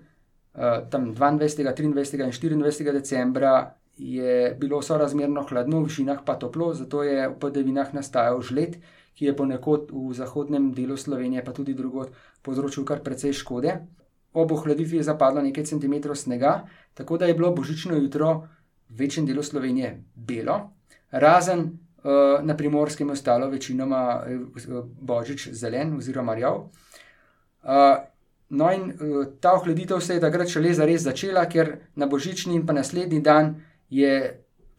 uh, 0.54 0.90
tam 0.90 1.14
22., 1.16 1.64
23. 1.94 2.54
in 2.54 2.62
24. 2.62 2.92
decembra. 2.92 3.76
Je 3.98 4.56
bilo 4.58 4.82
sorazmerno 4.82 5.44
hladno, 5.50 5.82
v 5.82 5.86
višinah 5.86 6.24
pa 6.26 6.36
toplo, 6.40 6.74
zato 6.74 7.04
je 7.04 7.28
v 7.28 7.36
podevinah 7.38 7.94
nastajal 7.94 8.40
žled, 8.42 8.80
ki 9.14 9.26
je 9.30 9.36
ponekod 9.36 9.92
v 9.92 10.14
zahodnem 10.16 10.72
delu 10.74 10.98
Slovenije, 10.98 11.44
pa 11.46 11.54
tudi 11.54 11.76
drugod, 11.78 12.10
povzročil 12.42 12.88
kar 12.88 13.04
precej 13.04 13.36
škode. 13.36 13.76
Ob 14.34 14.52
ohladitvi 14.52 14.98
je 14.98 15.04
zapadlo 15.04 15.44
nekaj 15.44 15.68
centimetrov 15.70 16.16
snega, 16.16 16.64
tako 16.94 17.20
da 17.20 17.28
je 17.28 17.36
bilo 17.36 17.52
božično 17.52 18.00
jutro 18.00 18.48
v 18.90 19.04
večjem 19.04 19.28
delu 19.28 19.44
Slovenije 19.44 20.04
belo, 20.16 20.72
razen 21.12 21.60
uh, 21.60 22.40
na 22.44 22.58
primorskem 22.58 23.08
je 23.08 23.14
ostalo 23.14 23.50
večinoma 23.50 24.24
uh, 24.24 24.86
božič 25.02 25.50
zelen 25.52 25.98
oziroma 25.98 26.36
rjav. 26.36 26.56
Uh, 27.64 28.11
no, 28.52 28.70
in 28.72 28.92
uh, 28.92 29.26
ta 29.40 29.56
ohladitev 29.56 30.00
se 30.04 30.18
je 30.18 30.24
takrat 30.24 30.52
šele 30.52 30.74
zares 30.76 31.06
začela, 31.08 31.46
ker 31.50 31.78
na 31.96 32.08
božični 32.08 32.56
in 32.56 32.66
pa 32.68 32.74
naslednji 32.74 33.22
dan 33.24 33.56
je 33.90 34.12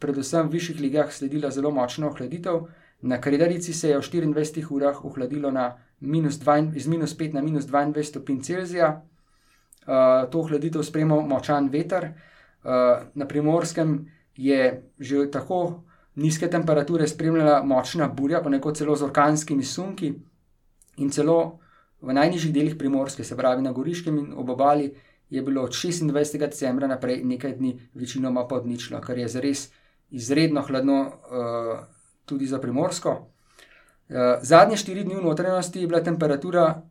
predvsem 0.02 0.48
v 0.48 0.58
višjih 0.58 0.80
ligah 0.80 1.12
sledila 1.12 1.50
zelo 1.50 1.70
močna 1.70 2.08
ohladitev. 2.10 2.66
Na 3.02 3.20
Kredarici 3.20 3.72
se 3.72 3.88
je 3.88 3.98
v 3.98 4.02
24 4.02 4.66
urah 4.70 5.04
ohladilo 5.04 5.50
minus 6.00 6.38
2, 6.38 6.76
iz 6.76 6.86
minus 6.86 7.16
5 7.18 7.34
na 7.34 7.42
minus 7.42 7.66
22 7.66 8.02
stopinj 8.02 8.42
Celzija. 8.42 9.02
Uh, 9.82 10.30
to 10.30 10.40
ohladitev 10.40 10.82
spremljal 10.82 11.26
močan 11.26 11.68
veter. 11.68 12.12
Uh, 12.62 13.02
na 13.14 13.26
primorskem 13.26 14.06
je 14.36 14.82
že 14.98 15.30
tako 15.30 15.82
nizke 16.16 16.48
temperature 16.50 17.06
spremljala 17.08 17.62
močna 17.62 18.08
burja, 18.08 18.42
ponekod 18.42 18.76
celo 18.76 18.96
z 18.96 19.02
orkanskimi 19.02 19.64
sunki, 19.64 20.12
in 20.96 21.10
celo 21.10 21.58
v 22.02 22.12
najnižjih 22.12 22.52
delih 22.52 22.76
primorske, 22.78 23.24
se 23.24 23.36
pravi 23.36 23.62
na 23.62 23.72
Goriškem 23.72 24.18
in 24.18 24.32
ob 24.36 24.50
obali, 24.50 24.92
je 25.30 25.42
bilo 25.42 25.62
od 25.62 25.70
26. 25.70 26.38
decembra 26.38 26.86
naprej 26.86 27.22
nekaj 27.24 27.56
dni 27.56 27.78
večinoma 27.94 28.44
pod 28.48 28.66
ničlo, 28.66 29.00
kar 29.00 29.18
je 29.18 29.28
zares 29.28 29.70
izredno 30.10 30.62
hladno. 30.62 31.00
Uh, 31.06 32.02
tudi 32.24 32.46
za 32.46 32.58
primorsko. 32.58 33.26
Eh, 34.08 34.38
zadnje 34.42 34.76
štiri 34.76 35.04
dni 35.04 35.14
v 35.14 35.24
notranjosti 35.24 35.80
je 35.80 35.86
bila 35.86 36.00
temperatura 36.00 36.82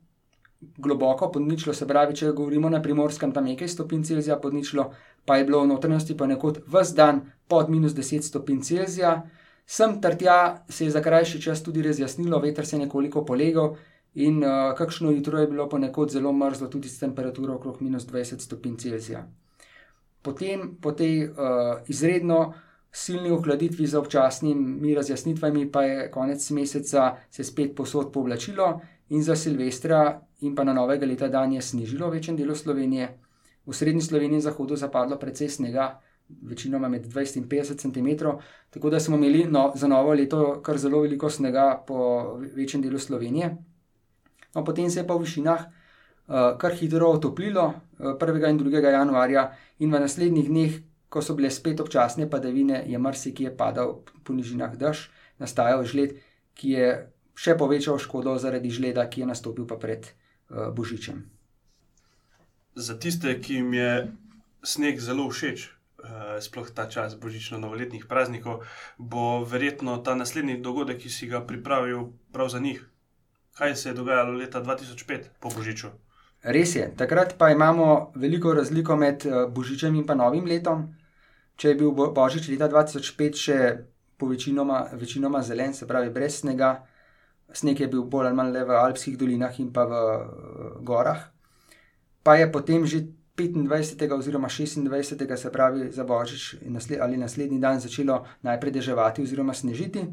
globoko 0.77 1.31
pod 1.31 1.41
ničlo, 1.41 1.73
se 1.73 1.87
pravi, 1.87 2.15
če 2.15 2.31
govorimo 2.37 2.69
na 2.69 2.81
primorskem, 2.81 3.31
tam 3.33 3.47
nekaj 3.49 3.67
stopinj 3.67 4.03
Celzija 4.03 4.37
pod 4.37 4.53
ničlo, 4.53 4.91
pa 5.25 5.37
je 5.37 5.45
bilo 5.45 5.63
v 5.63 5.71
notranjosti 5.73 6.17
pa 6.17 6.27
nekod 6.29 6.61
vse 6.67 6.95
dan 6.95 7.21
pod 7.47 7.69
minus 7.69 7.95
10 7.97 8.21
stopinj 8.21 8.61
Celzija. 8.61 9.21
Sem 9.65 10.01
ter 10.01 10.17
tja 10.17 10.65
se 10.69 10.85
je 10.85 10.91
za 10.91 11.01
krajši 11.01 11.41
čas 11.41 11.63
tudi 11.63 11.81
razjasnilo, 11.81 12.39
veter 12.39 12.65
se 12.65 12.75
je 12.75 12.85
nekoliko 12.85 13.25
polegal 13.25 13.75
in 14.13 14.43
uh, 14.43 14.73
kakšno 14.77 15.11
jutro 15.11 15.39
je 15.39 15.47
bilo 15.47 15.69
ponekod 15.69 16.11
zelo 16.11 16.33
mrzlo, 16.33 16.67
tudi 16.67 16.89
s 16.89 16.99
temperaturo 16.99 17.55
okrog 17.55 17.81
minus 17.81 18.07
20 18.07 18.39
stopinj 18.39 18.77
Celzija. 18.77 19.27
Potem, 20.21 20.75
po 20.81 20.91
tej 20.91 21.29
uh, 21.29 21.79
izredno 21.87 22.53
silni 22.91 23.31
ohladitvi 23.31 23.87
z 23.87 23.95
občasnimi 23.95 24.95
razjasnitvami, 24.95 25.71
pa 25.71 25.83
je 25.83 26.11
konec 26.11 26.49
meseca 26.51 27.15
se 27.29 27.43
spet 27.43 27.75
posod 27.75 28.11
povlačilo 28.11 28.81
in 29.09 29.23
za 29.23 29.35
Silvestra 29.35 30.21
in 30.41 30.55
pa 30.55 30.63
na 30.63 30.73
novega 30.73 31.05
leta 31.05 31.27
dan 31.27 31.53
je 31.53 31.61
snižilo 31.61 32.09
v 32.09 32.19
večjem 32.19 32.37
delu 32.37 32.55
Slovenije. 32.55 33.17
V 33.65 33.73
srednji 33.73 34.01
Sloveniji 34.01 34.35
in 34.35 34.41
zahodu 34.41 34.75
zapadlo 34.75 35.17
precej 35.19 35.49
snega, 35.49 36.01
večinoma 36.41 36.89
med 36.89 37.05
20 37.05 37.37
in 37.37 37.49
50 37.49 37.79
cm, 37.79 38.25
tako 38.69 38.89
da 38.89 38.99
smo 38.99 39.15
imeli 39.15 39.45
no, 39.45 39.71
za 39.75 39.87
novo 39.87 40.13
leto 40.13 40.61
kar 40.63 40.77
zelo 40.77 41.01
veliko 41.01 41.29
snega 41.29 41.83
po 41.87 42.23
večjem 42.55 42.81
delu 42.81 42.99
Slovenije. 42.99 43.70
No, 44.55 44.63
potem 44.63 44.89
se 44.91 44.99
je 44.99 45.07
pa 45.07 45.15
v 45.15 45.23
višinah 45.23 45.61
uh, 45.67 46.57
kar 46.57 46.75
hitro 46.75 47.11
otoplilo 47.11 47.73
uh, 47.99 48.15
1. 48.19 48.49
in 48.49 48.57
2. 48.59 48.81
januarja 48.81 49.51
in 49.79 49.91
v 49.91 49.99
naslednjih 49.99 50.47
dneh 50.49 50.73
ko 51.11 51.19
so 51.19 51.35
bile 51.35 51.51
spet 51.51 51.79
občasne 51.83 52.29
padavine, 52.31 52.83
je 52.87 52.97
marsikje 52.97 53.51
padal 53.51 53.99
po 54.23 54.31
nižinah 54.31 54.77
dež, 54.79 55.11
nastajal 55.43 55.83
žled, 55.83 56.15
ki 56.55 56.67
je 56.71 56.87
še 57.35 57.57
povečal 57.59 57.99
škodo 57.99 58.37
zaradi 58.39 58.71
žleda, 58.71 59.03
ki 59.11 59.23
je 59.23 59.27
nastopil 59.27 59.67
pa 59.67 59.75
pred 59.75 60.07
uh, 60.07 60.71
Božičem. 60.71 61.27
Za 62.79 62.95
tiste, 62.95 63.27
ki 63.43 63.59
jim 63.59 63.75
je 63.75 63.91
sneg 64.63 65.03
zelo 65.03 65.27
všeč, 65.27 65.67
sploh 66.41 66.69
ta 66.73 66.87
čas 66.89 67.13
božično-novoletnih 67.19 68.07
praznikov, 68.09 68.65
bo 68.97 69.43
verjetno 69.45 69.97
ta 70.01 70.15
naslednji 70.15 70.61
dogodek, 70.61 71.03
ki 71.03 71.09
si 71.09 71.27
ga 71.27 71.41
pripravil 71.45 72.13
prav 72.31 72.49
za 72.49 72.59
njih. 72.59 72.81
Kaj 73.57 73.75
se 73.75 73.89
je 73.89 73.93
dogajalo 73.93 74.37
leta 74.37 74.63
2005 74.63 75.35
po 75.39 75.49
Božiču? 75.49 75.91
Res 76.41 76.75
je, 76.75 76.87
takrat 76.97 77.35
pa 77.37 77.51
imamo 77.51 78.11
veliko 78.15 78.53
razliko 78.53 78.95
med 78.95 79.25
eh, 79.25 79.45
Božičem 79.49 79.95
in 79.95 80.05
pa 80.05 80.15
novim 80.15 80.45
letom 80.45 80.89
če 81.61 81.69
je 81.69 81.77
bil 81.77 81.91
Božič 81.93 82.49
leta 82.49 82.65
2005 82.71 83.37
še 83.37 83.57
po 84.17 84.29
večinoma, 84.29 84.87
večinoma 84.97 85.43
zelen, 85.45 85.75
se 85.77 85.85
pravi 85.89 86.09
brez 86.13 86.39
snega, 86.41 86.71
sneg 87.53 87.83
je 87.83 87.89
bil 87.91 88.05
bolj 88.09 88.31
ali 88.31 88.37
manj 88.37 88.53
le 88.55 88.63
v 88.65 88.77
alpskih 88.79 89.17
dolinah 89.17 89.59
in 89.61 89.69
pa 89.73 89.85
v 89.85 90.01
uh, 90.01 90.77
gorah, 90.85 91.27
pa 92.25 92.37
je 92.39 92.49
potem 92.49 92.85
že 92.85 93.05
25. 93.37 94.09
oziroma 94.13 94.49
26. 94.49 95.37
se 95.37 95.49
pravi 95.53 95.89
za 95.91 96.03
Božič 96.03 96.61
ali 96.99 97.17
naslednji 97.17 97.59
dan 97.59 97.79
začelo 97.79 98.25
najprej 98.45 98.73
deževati 98.77 99.23
oziroma 99.23 99.53
snežiti, 99.53 100.05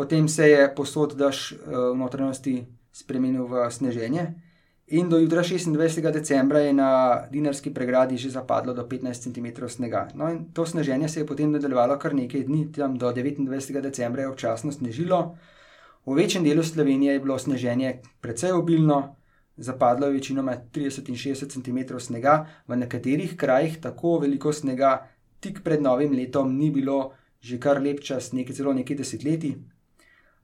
potem 0.00 0.28
se 0.28 0.48
je 0.48 0.68
posod 0.76 1.12
daž 1.12 1.52
uh, 1.52 1.92
v 1.92 1.96
notranjosti 2.00 2.64
spremenil 2.88 3.44
v 3.44 3.68
sneženje. 3.68 4.32
In 4.96 5.12
do 5.12 5.20
jutra 5.20 5.44
26. 5.44 5.76
decembra 6.00 6.64
je 6.64 6.72
na 6.72 7.20
Dinarski 7.30 7.70
pregradi 7.70 8.16
že 8.16 8.32
zapadlo 8.32 8.72
do 8.72 8.82
15 8.88 9.28
cm 9.28 9.68
snega. 9.68 10.08
No, 10.16 10.32
in 10.32 10.48
to 10.56 10.64
sneženje 10.66 11.08
se 11.08 11.20
je 11.20 11.26
potem 11.26 11.52
nadaljevalo 11.52 11.98
kar 11.98 12.16
nekaj 12.16 12.48
dni, 12.48 12.72
tam 12.72 12.96
do 12.96 13.12
29. 13.12 13.80
decembra 13.80 14.22
je 14.22 14.28
občasno 14.28 14.72
snežilo. 14.72 15.36
V 16.06 16.16
večjem 16.16 16.44
delu 16.44 16.62
Slovenije 16.62 17.12
je 17.12 17.20
bilo 17.20 17.38
sneženje 17.38 18.00
precej 18.20 18.56
obilno, 18.56 19.16
zapadlo 19.56 20.06
je 20.06 20.12
večinoma 20.12 20.56
30 20.72 21.12
in 21.12 21.14
60 21.14 21.52
cm 21.52 21.98
snega, 22.00 22.46
v 22.66 22.76
nekaterih 22.76 23.36
krajih 23.36 23.76
tako 23.84 24.18
veliko 24.18 24.52
snega 24.52 25.06
tik 25.40 25.60
pred 25.60 25.82
novim 25.82 26.16
letom 26.16 26.56
ni 26.56 26.70
bilo 26.70 27.12
že 27.40 27.60
kar 27.60 27.80
lep 27.82 28.00
čas, 28.00 28.32
nekaj 28.32 28.56
celo 28.56 28.72
nekaj 28.72 28.96
desetletij. 28.96 29.54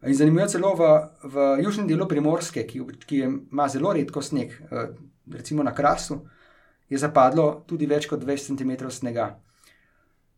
In 0.06 0.14
zanimivo 0.14 0.44
je 0.44 0.48
celo 0.48 0.74
v, 0.74 0.82
v 1.22 1.44
južnem 1.62 1.88
delu 1.88 2.06
Primorske, 2.08 2.62
ki, 2.66 2.82
ki 3.06 3.18
ima 3.26 3.66
zelo 3.68 3.92
redko 3.92 4.22
sneg, 4.22 4.52
eh, 4.70 4.92
recimo 5.32 5.62
na 5.62 5.74
Krasu, 5.74 6.20
je 6.88 6.98
zapadlo 6.98 7.64
tudi 7.66 7.86
več 7.86 8.06
kot 8.06 8.22
20 8.22 8.54
cm 8.54 8.90
snega. 8.90 9.34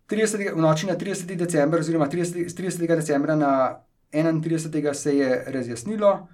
30, 0.09 0.55
v 0.57 0.65
noči 0.65 0.89
na 0.89 0.97
30. 0.97 1.37
decembr, 1.37 1.85
oziroma 1.85 2.09
30, 2.09 2.49
30. 2.57 2.97
decembra 2.97 3.37
na 3.37 3.53
31. 4.13 4.95
se 4.95 5.17
je 5.17 5.45
razjasnilo, 5.47 6.29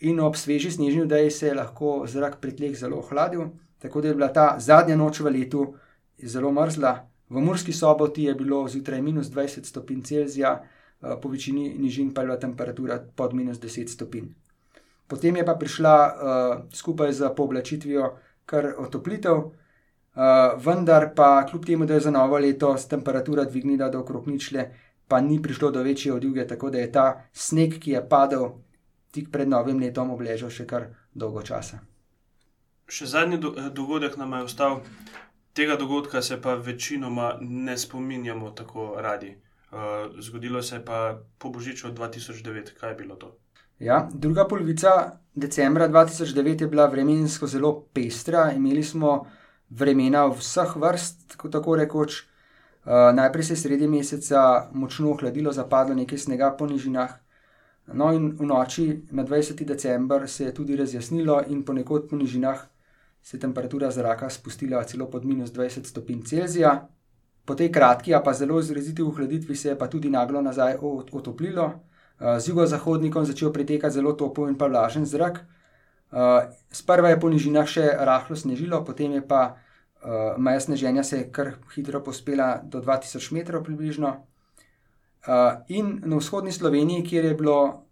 in 0.00 0.20
ob 0.20 0.36
sveži 0.36 0.70
snežni 0.70 1.04
vdaji 1.04 1.30
se 1.30 1.46
je 1.46 1.54
lahko 1.54 2.06
zrak 2.08 2.40
pri 2.40 2.56
tleh 2.56 2.76
zelo 2.78 3.04
ohladil, 3.04 3.52
tako 3.78 4.00
da 4.00 4.08
je 4.08 4.14
bila 4.14 4.32
ta 4.32 4.56
zadnja 4.58 4.96
noč 4.96 5.20
v 5.20 5.30
letu 5.30 5.74
zelo 6.18 6.52
mrzla, 6.52 7.12
V 7.32 7.40
Murski 7.40 7.72
soboti 7.72 8.24
je 8.24 8.34
bilo 8.34 8.68
zjutraj 8.68 9.02
minus 9.02 9.26
20 9.26 9.64
stopinj 9.64 10.02
Celzija, 10.02 10.62
po 11.22 11.28
večini 11.28 11.74
nižin 11.78 12.14
pa 12.14 12.20
je 12.20 12.26
bila 12.26 12.38
temperatura 12.38 12.98
pod 13.16 13.34
minus 13.34 13.58
10 13.58 13.88
stopinj. 13.88 14.30
Potem 15.06 15.36
je 15.36 15.44
pa 15.44 15.54
prišla 15.54 15.94
uh, 16.06 16.14
skupaj 16.72 17.12
z 17.12 17.28
pooblačitvijo 17.36 18.12
kar 18.46 18.74
otoplitev, 18.78 19.36
uh, 19.36 19.52
vendar 20.64 21.10
pa 21.14 21.46
kljub 21.46 21.66
temu, 21.66 21.86
da 21.86 21.94
je 21.94 22.00
za 22.00 22.10
novo 22.10 22.38
leto 22.38 22.76
temperatura 22.90 23.44
dvignila 23.44 23.88
do 23.88 24.00
okrog 24.00 24.28
ničle, 24.28 24.70
pa 25.08 25.20
ni 25.20 25.42
prišlo 25.42 25.70
do 25.70 25.82
večje 25.82 26.12
odjuge, 26.12 26.46
tako 26.46 26.70
da 26.70 26.78
je 26.78 26.92
ta 26.92 27.06
sneg, 27.32 27.78
ki 27.78 27.90
je 27.90 28.08
padel 28.08 28.48
tik 29.10 29.28
pred 29.32 29.48
novim 29.48 29.78
letom, 29.78 30.10
obležal 30.10 30.50
še 30.50 30.66
kar 30.66 30.88
dolgo 31.12 31.42
časa. 31.42 31.82
Še 32.88 33.06
zadnji 33.06 33.38
do, 33.38 33.52
dogodek 33.70 34.16
nam 34.16 34.32
je 34.32 34.48
ostal, 34.48 34.80
tega 35.52 35.76
dogodka 35.76 36.22
se 36.22 36.40
pa 36.40 36.54
večinoma 36.54 37.36
ne 37.40 37.76
spominjamo 37.78 38.50
tako 38.50 38.94
radi. 38.98 39.36
Uh, 39.72 40.20
zgodilo 40.20 40.62
se 40.62 40.76
je 40.76 40.84
pa 40.84 41.22
po 41.38 41.48
božiču 41.48 41.88
2009, 41.88 42.74
kaj 42.80 42.90
je 42.90 42.94
bilo 42.94 43.16
to? 43.16 43.36
Ja, 43.78 44.08
druga 44.14 44.44
polovica 44.48 45.18
decembra 45.34 45.88
2009 45.88 46.60
je 46.60 46.66
bila 46.68 46.86
vremensko 46.86 47.46
zelo 47.46 47.80
pestra, 47.94 48.52
imeli 48.52 48.82
smo 48.84 49.26
vremena 49.70 50.26
vseh 50.26 50.76
vrst, 50.76 51.36
tako 51.50 51.76
rekoč. 51.76 52.20
Uh, 52.84 53.14
najprej 53.14 53.44
se 53.44 53.52
je 53.52 53.56
sredi 53.56 53.88
meseca 53.88 54.68
močno 54.72 55.10
ohladilo, 55.10 55.52
zapadlo 55.52 55.94
nekaj 55.94 56.18
snega 56.18 56.50
po 56.58 56.66
nižinah. 56.66 57.10
No, 57.94 58.12
in 58.12 58.36
v 58.38 58.46
noči 58.46 59.02
na 59.10 59.24
20. 59.24 59.64
december 59.64 60.28
se 60.28 60.44
je 60.44 60.54
tudi 60.54 60.76
razjasnilo, 60.76 61.42
in 61.48 61.64
ponekod 61.64 62.08
po 62.10 62.16
nižinah 62.16 62.66
se 63.22 63.36
je 63.36 63.40
temperatura 63.40 63.90
zraka 63.90 64.30
spustila 64.30 64.84
celo 64.84 65.10
pod 65.10 65.24
minus 65.24 65.50
20 65.50 65.86
stopinj 65.86 66.22
Celzija. 66.22 66.88
Po 67.44 67.54
tej 67.54 67.72
kratki, 67.72 68.14
a 68.14 68.20
pa 68.22 68.32
zelo 68.32 68.60
izraziti 68.60 69.02
ohladitvi 69.02 69.56
se 69.56 69.68
je 69.68 69.78
pa 69.78 69.88
tudi 69.88 70.10
naglo 70.10 70.42
nazaj 70.42 70.76
otoplilo. 71.12 71.64
Uh, 72.22 72.38
z 72.38 72.48
jugozahodnikom 72.48 73.26
začel 73.26 73.52
pritekati 73.52 73.94
zelo 73.94 74.12
topel 74.12 74.48
in 74.48 74.58
pa 74.58 74.66
vlažen 74.70 75.06
zrak. 75.06 75.42
Uh, 76.12 76.46
sprva 76.70 77.10
je 77.10 77.20
po 77.20 77.28
nižinah 77.32 77.66
še 77.66 77.88
rahlo 77.98 78.36
snežilo, 78.36 78.84
potem 78.86 79.18
je 79.18 79.22
pa 79.26 79.42
uh, 79.50 80.38
meja 80.38 80.60
sneženja 80.60 81.02
se 81.02 81.18
je 81.18 81.30
kar 81.32 81.56
hitro 81.74 82.02
pospela 82.04 82.60
do 82.62 82.78
2000 82.80 83.32
metrov 83.32 83.64
približno. 83.66 84.20
In 85.70 86.00
na 86.02 86.18
vzhodni 86.18 86.50
Sloveniji, 86.50 87.04
kjer 87.06 87.24
je 87.24 87.34
bilo 87.38 87.86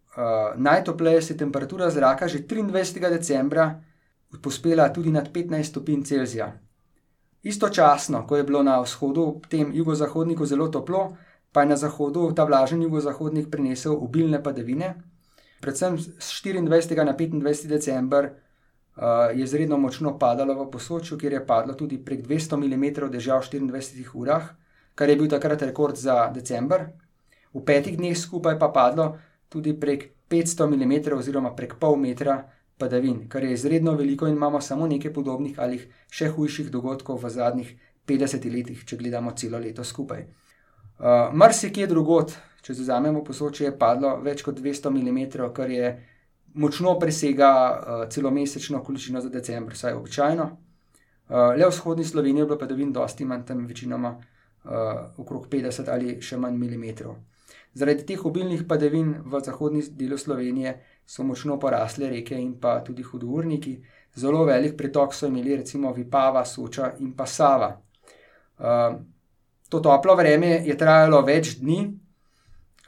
najtopleje, 0.59 1.23
se 1.23 1.33
je 1.33 1.39
temperatura 1.39 1.87
zraka 1.91 2.27
že 2.27 2.43
23. 2.43 3.07
decembra 3.07 3.79
pospela 4.43 4.89
tudi 4.89 5.11
nad 5.11 5.31
15 5.33 5.63
stopinj 5.63 6.03
Celzija. 6.03 6.51
Istočasno, 7.43 8.27
ko 8.27 8.37
je 8.37 8.45
bilo 8.45 8.63
na 8.63 8.81
vzhodu, 8.81 9.41
tem 9.49 9.73
jugozahodniku 9.73 10.47
zelo 10.47 10.69
toplo, 10.69 11.17
pa 11.53 11.63
je 11.63 11.73
na 11.73 11.77
zahodu 11.77 12.33
ta 12.37 12.45
vlažen 12.45 12.83
jugozahodnik 12.83 13.51
prinesel 13.51 13.97
obilne 13.97 14.43
padavine. 14.43 14.95
Predvsem 15.61 15.99
z 15.99 16.09
24. 16.21 17.05
na 17.05 17.13
25. 17.13 17.69
decembr 17.69 18.25
uh, 18.25 19.33
je 19.35 19.45
izredno 19.45 19.77
močno 19.77 20.19
padalo 20.19 20.55
v 20.65 20.71
posočju, 20.71 21.19
kjer 21.19 21.33
je 21.33 21.47
padlo 21.47 21.75
tudi 21.75 21.99
prek 21.99 22.27
200 22.29 22.57
mm 22.57 23.11
dežja 23.11 23.41
v 23.41 23.45
24 23.73 24.15
urah, 24.15 24.53
kar 24.95 25.09
je 25.09 25.17
bil 25.17 25.29
takrat 25.29 25.63
rekord 25.63 25.97
za 25.97 26.29
decembr. 26.29 26.93
V 27.55 27.65
petih 27.65 27.97
dneh 27.97 28.17
skupaj 28.19 28.59
pa 28.59 28.69
padlo 28.69 29.17
tudi 29.49 29.73
prek 29.73 30.13
500 30.31 30.69
mm 30.71 31.17
oziroma 31.19 31.57
prek 31.57 31.75
pol 31.81 31.97
metra 31.97 32.47
padavin, 32.81 33.29
kar 33.29 33.45
je 33.45 33.53
izredno 33.53 33.95
veliko 33.95 34.29
in 34.29 34.35
imamo 34.35 34.61
samo 34.61 34.89
nekaj 34.89 35.13
podobnih 35.13 35.59
ali 35.61 35.81
še 36.11 36.31
hujših 36.35 36.71
dogodkov 36.71 37.21
v 37.23 37.31
zadnjih 37.31 37.75
50 38.09 38.47
letih, 38.53 38.85
če 38.85 38.97
gledamo 38.97 39.33
celo 39.37 39.59
leto 39.59 39.85
skupaj. 39.85 40.25
Uh, 41.01 41.31
Mar 41.33 41.55
se 41.55 41.71
kje 41.73 41.87
drugot, 41.87 42.35
če 42.65 42.75
vzamemo 42.77 43.23
posočje, 43.25 43.69
je 43.69 43.77
padlo 43.79 44.17
več 44.25 44.43
kot 44.45 44.59
200 44.61 44.91
mm, 44.93 45.21
kar 45.57 45.71
je 45.71 45.93
močno 46.55 46.97
presega 46.99 47.53
uh, 47.53 48.03
celomesečno 48.11 48.83
količino 48.85 49.21
za 49.21 49.31
decembr, 49.31 49.77
vsaj 49.79 49.97
običajno. 49.97 50.51
Uh, 51.31 51.55
le 51.57 51.65
v 51.65 51.71
vzhodni 51.71 52.05
Sloveniji 52.05 52.43
je 52.43 52.51
bilo 52.51 52.59
padavin 52.59 52.93
dosti 52.93 53.25
manj, 53.25 53.47
tam 53.47 53.67
večinoma 53.67 54.17
uh, 54.17 54.73
okrog 55.17 55.47
50 55.49 55.93
ali 55.93 56.19
še 56.21 56.37
manj 56.37 56.59
mm. 56.59 57.15
Zaradi 57.75 58.05
teh 58.07 58.25
obilnih 58.27 58.65
padavin 58.69 59.15
v 59.25 59.41
zahodni 59.45 59.83
delu 59.95 60.19
Slovenije 60.19 60.75
so 61.07 61.23
močno 61.23 61.59
porasle 61.59 62.11
reke 62.11 62.35
in 62.35 62.57
pa 62.61 62.81
tudi 62.85 63.03
hudourniki. 63.03 63.77
Zelo 64.17 64.45
velik 64.45 64.77
pritok 64.77 65.15
so 65.15 65.27
imeli 65.27 65.57
recimo 65.57 65.93
Vipava, 65.93 66.45
Soča 66.45 66.95
in 66.99 67.13
pa 67.17 67.27
Sava. 67.27 67.71
Uh, 68.59 68.99
to 69.69 69.81
toplo 69.81 70.17
vreme 70.17 70.61
je 70.67 70.77
trajalo 70.77 71.23
več 71.23 71.55
dni, 71.61 71.79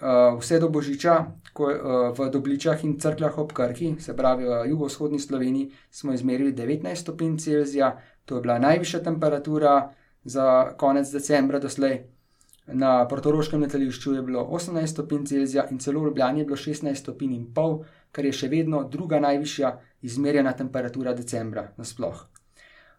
uh, 0.03 0.39
vse 0.41 0.59
do 0.59 0.69
Božiča, 0.69 1.15
ko, 1.55 1.69
uh, 1.71 2.09
v 2.19 2.29
Dobličah 2.31 2.83
in 2.85 2.99
Crklah 2.99 3.39
ob 3.39 3.53
Krki, 3.55 3.95
se 4.01 4.17
pravi 4.17 4.45
v 4.45 4.63
jugovzhodni 4.73 5.21
Sloveniji, 5.23 5.71
smo 5.91 6.13
izmerili 6.13 6.53
19 6.53 6.95
stopinj 6.95 7.39
Celzija, 7.39 7.95
to 8.25 8.37
je 8.37 8.43
bila 8.43 8.59
najvišja 8.59 9.03
temperatura 9.03 9.93
za 10.25 10.75
konec 10.77 11.11
decembra 11.11 11.59
doslej. 11.59 12.03
Na 12.67 13.09
Portoroškem 13.09 13.61
letališču 13.61 14.13
je 14.15 14.23
bilo 14.23 14.45
18 14.45 14.87
stopinj 14.87 15.25
Celzija 15.27 15.67
in 15.71 15.79
celo 15.79 16.01
v 16.01 16.11
Ljubljani 16.11 16.41
je 16.41 16.45
bilo 16.45 16.57
16 16.57 16.95
stopinj 16.95 17.35
in 17.35 17.47
pol, 17.55 17.81
kar 18.13 18.25
je 18.25 18.33
še 18.33 18.49
vedno 18.49 18.85
druga 18.89 19.21
najvišja 19.21 19.73
izmerjena 20.03 20.53
temperatura 20.53 21.15
decembra 21.15 21.73
nasploh. 21.77 22.27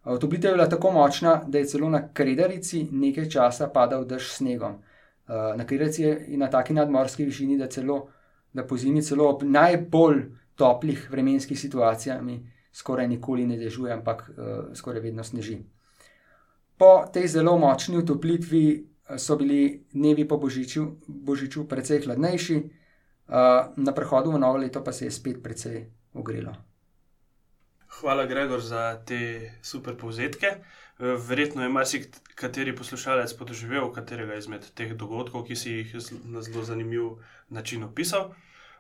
Otoplitev 0.04 0.52
je 0.52 0.58
bila 0.58 0.68
tako 0.70 0.92
močna, 0.92 1.44
da 1.48 1.58
je 1.58 1.70
celo 1.72 1.90
na 1.90 2.02
Kredarici 2.14 2.88
nekaj 2.92 3.30
časa 3.30 3.70
padal 3.72 4.04
dež 4.06 4.28
s 4.28 4.42
snegom. 4.42 4.82
Na 5.28 5.66
Kredarici 5.66 6.04
je 6.04 6.38
na 6.38 6.50
taki 6.52 6.74
nadmorski 6.74 7.26
višini, 7.26 7.58
da 7.58 7.68
celo 7.72 8.08
da 8.54 8.68
po 8.68 8.78
zimi 8.78 9.02
celo 9.02 9.30
ob 9.30 9.44
najbolj 9.44 10.24
toplih 10.56 11.08
vremenskih 11.12 11.60
situacijah 11.60 12.22
skoraj 12.74 13.08
nikoli 13.08 13.48
ne 13.48 13.58
dežuje, 13.58 13.94
ampak 13.94 14.30
uh, 14.30 14.76
skoraj 14.76 15.02
vedno 15.02 15.24
sneži. 15.24 15.60
Po 16.78 17.06
tej 17.14 17.28
zelo 17.28 17.58
močni 17.58 17.98
utoplitvi 17.98 18.64
eh, 18.74 18.82
so 19.18 19.36
bili 19.36 19.86
dnevi 19.92 20.28
po 20.28 20.38
božiču, 20.38 20.86
božiču 21.08 21.68
precej 21.68 22.06
hladnejši, 22.06 22.62
na 23.78 23.92
prehodu 23.96 24.32
v 24.32 24.40
novo 24.40 24.58
leto 24.58 24.84
pa 24.84 24.92
se 24.92 25.06
je 25.06 25.12
spet 25.12 25.44
precej 25.44 25.86
ogrelo. 26.14 26.56
Hvala, 28.00 28.26
Gregor, 28.26 28.60
za 28.60 29.04
te 29.06 29.52
super 29.62 29.98
povzetke. 29.98 30.58
Verjetno 31.00 31.64
je 31.64 31.70
marsikateri 31.70 32.76
poslušalec 32.76 33.34
podoživel 33.34 33.92
katerega 33.94 34.36
izmed 34.36 34.66
teh 34.76 34.94
dogodkov, 34.94 35.46
ki 35.48 35.56
si 35.56 35.72
jih 35.72 35.96
na 36.26 36.42
zelo 36.42 36.64
zanimiv 36.64 37.18
način 37.50 37.84
opisal. 37.84 38.34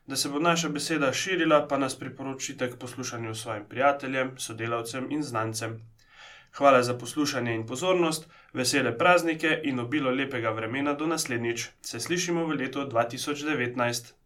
Da 0.10 0.16
se 0.16 0.30
bo 0.30 0.40
naša 0.40 0.70
beseda 0.70 1.14
širila, 1.14 1.68
pa 1.68 1.78
nas 1.78 1.96
priporočite 2.00 2.72
k 2.72 2.78
poslušanju 2.80 3.36
svojim 3.36 3.66
prijateljem, 3.70 4.32
sodelavcem 4.38 5.12
in 5.12 5.24
znancem. 5.24 5.76
Hvala 6.58 6.84
za 6.84 6.98
poslušanje 6.98 7.54
in 7.56 7.66
pozornost, 7.68 8.26
vesele 8.54 8.98
praznike 8.98 9.60
in 9.64 9.80
obilo 9.80 10.12
lepega 10.12 10.50
vremena 10.50 10.94
do 10.94 11.08
naslednjič. 11.08 11.68
Se 11.82 12.00
slišimo 12.00 12.46
v 12.46 12.58
letu 12.62 12.80
2019. 12.80 14.19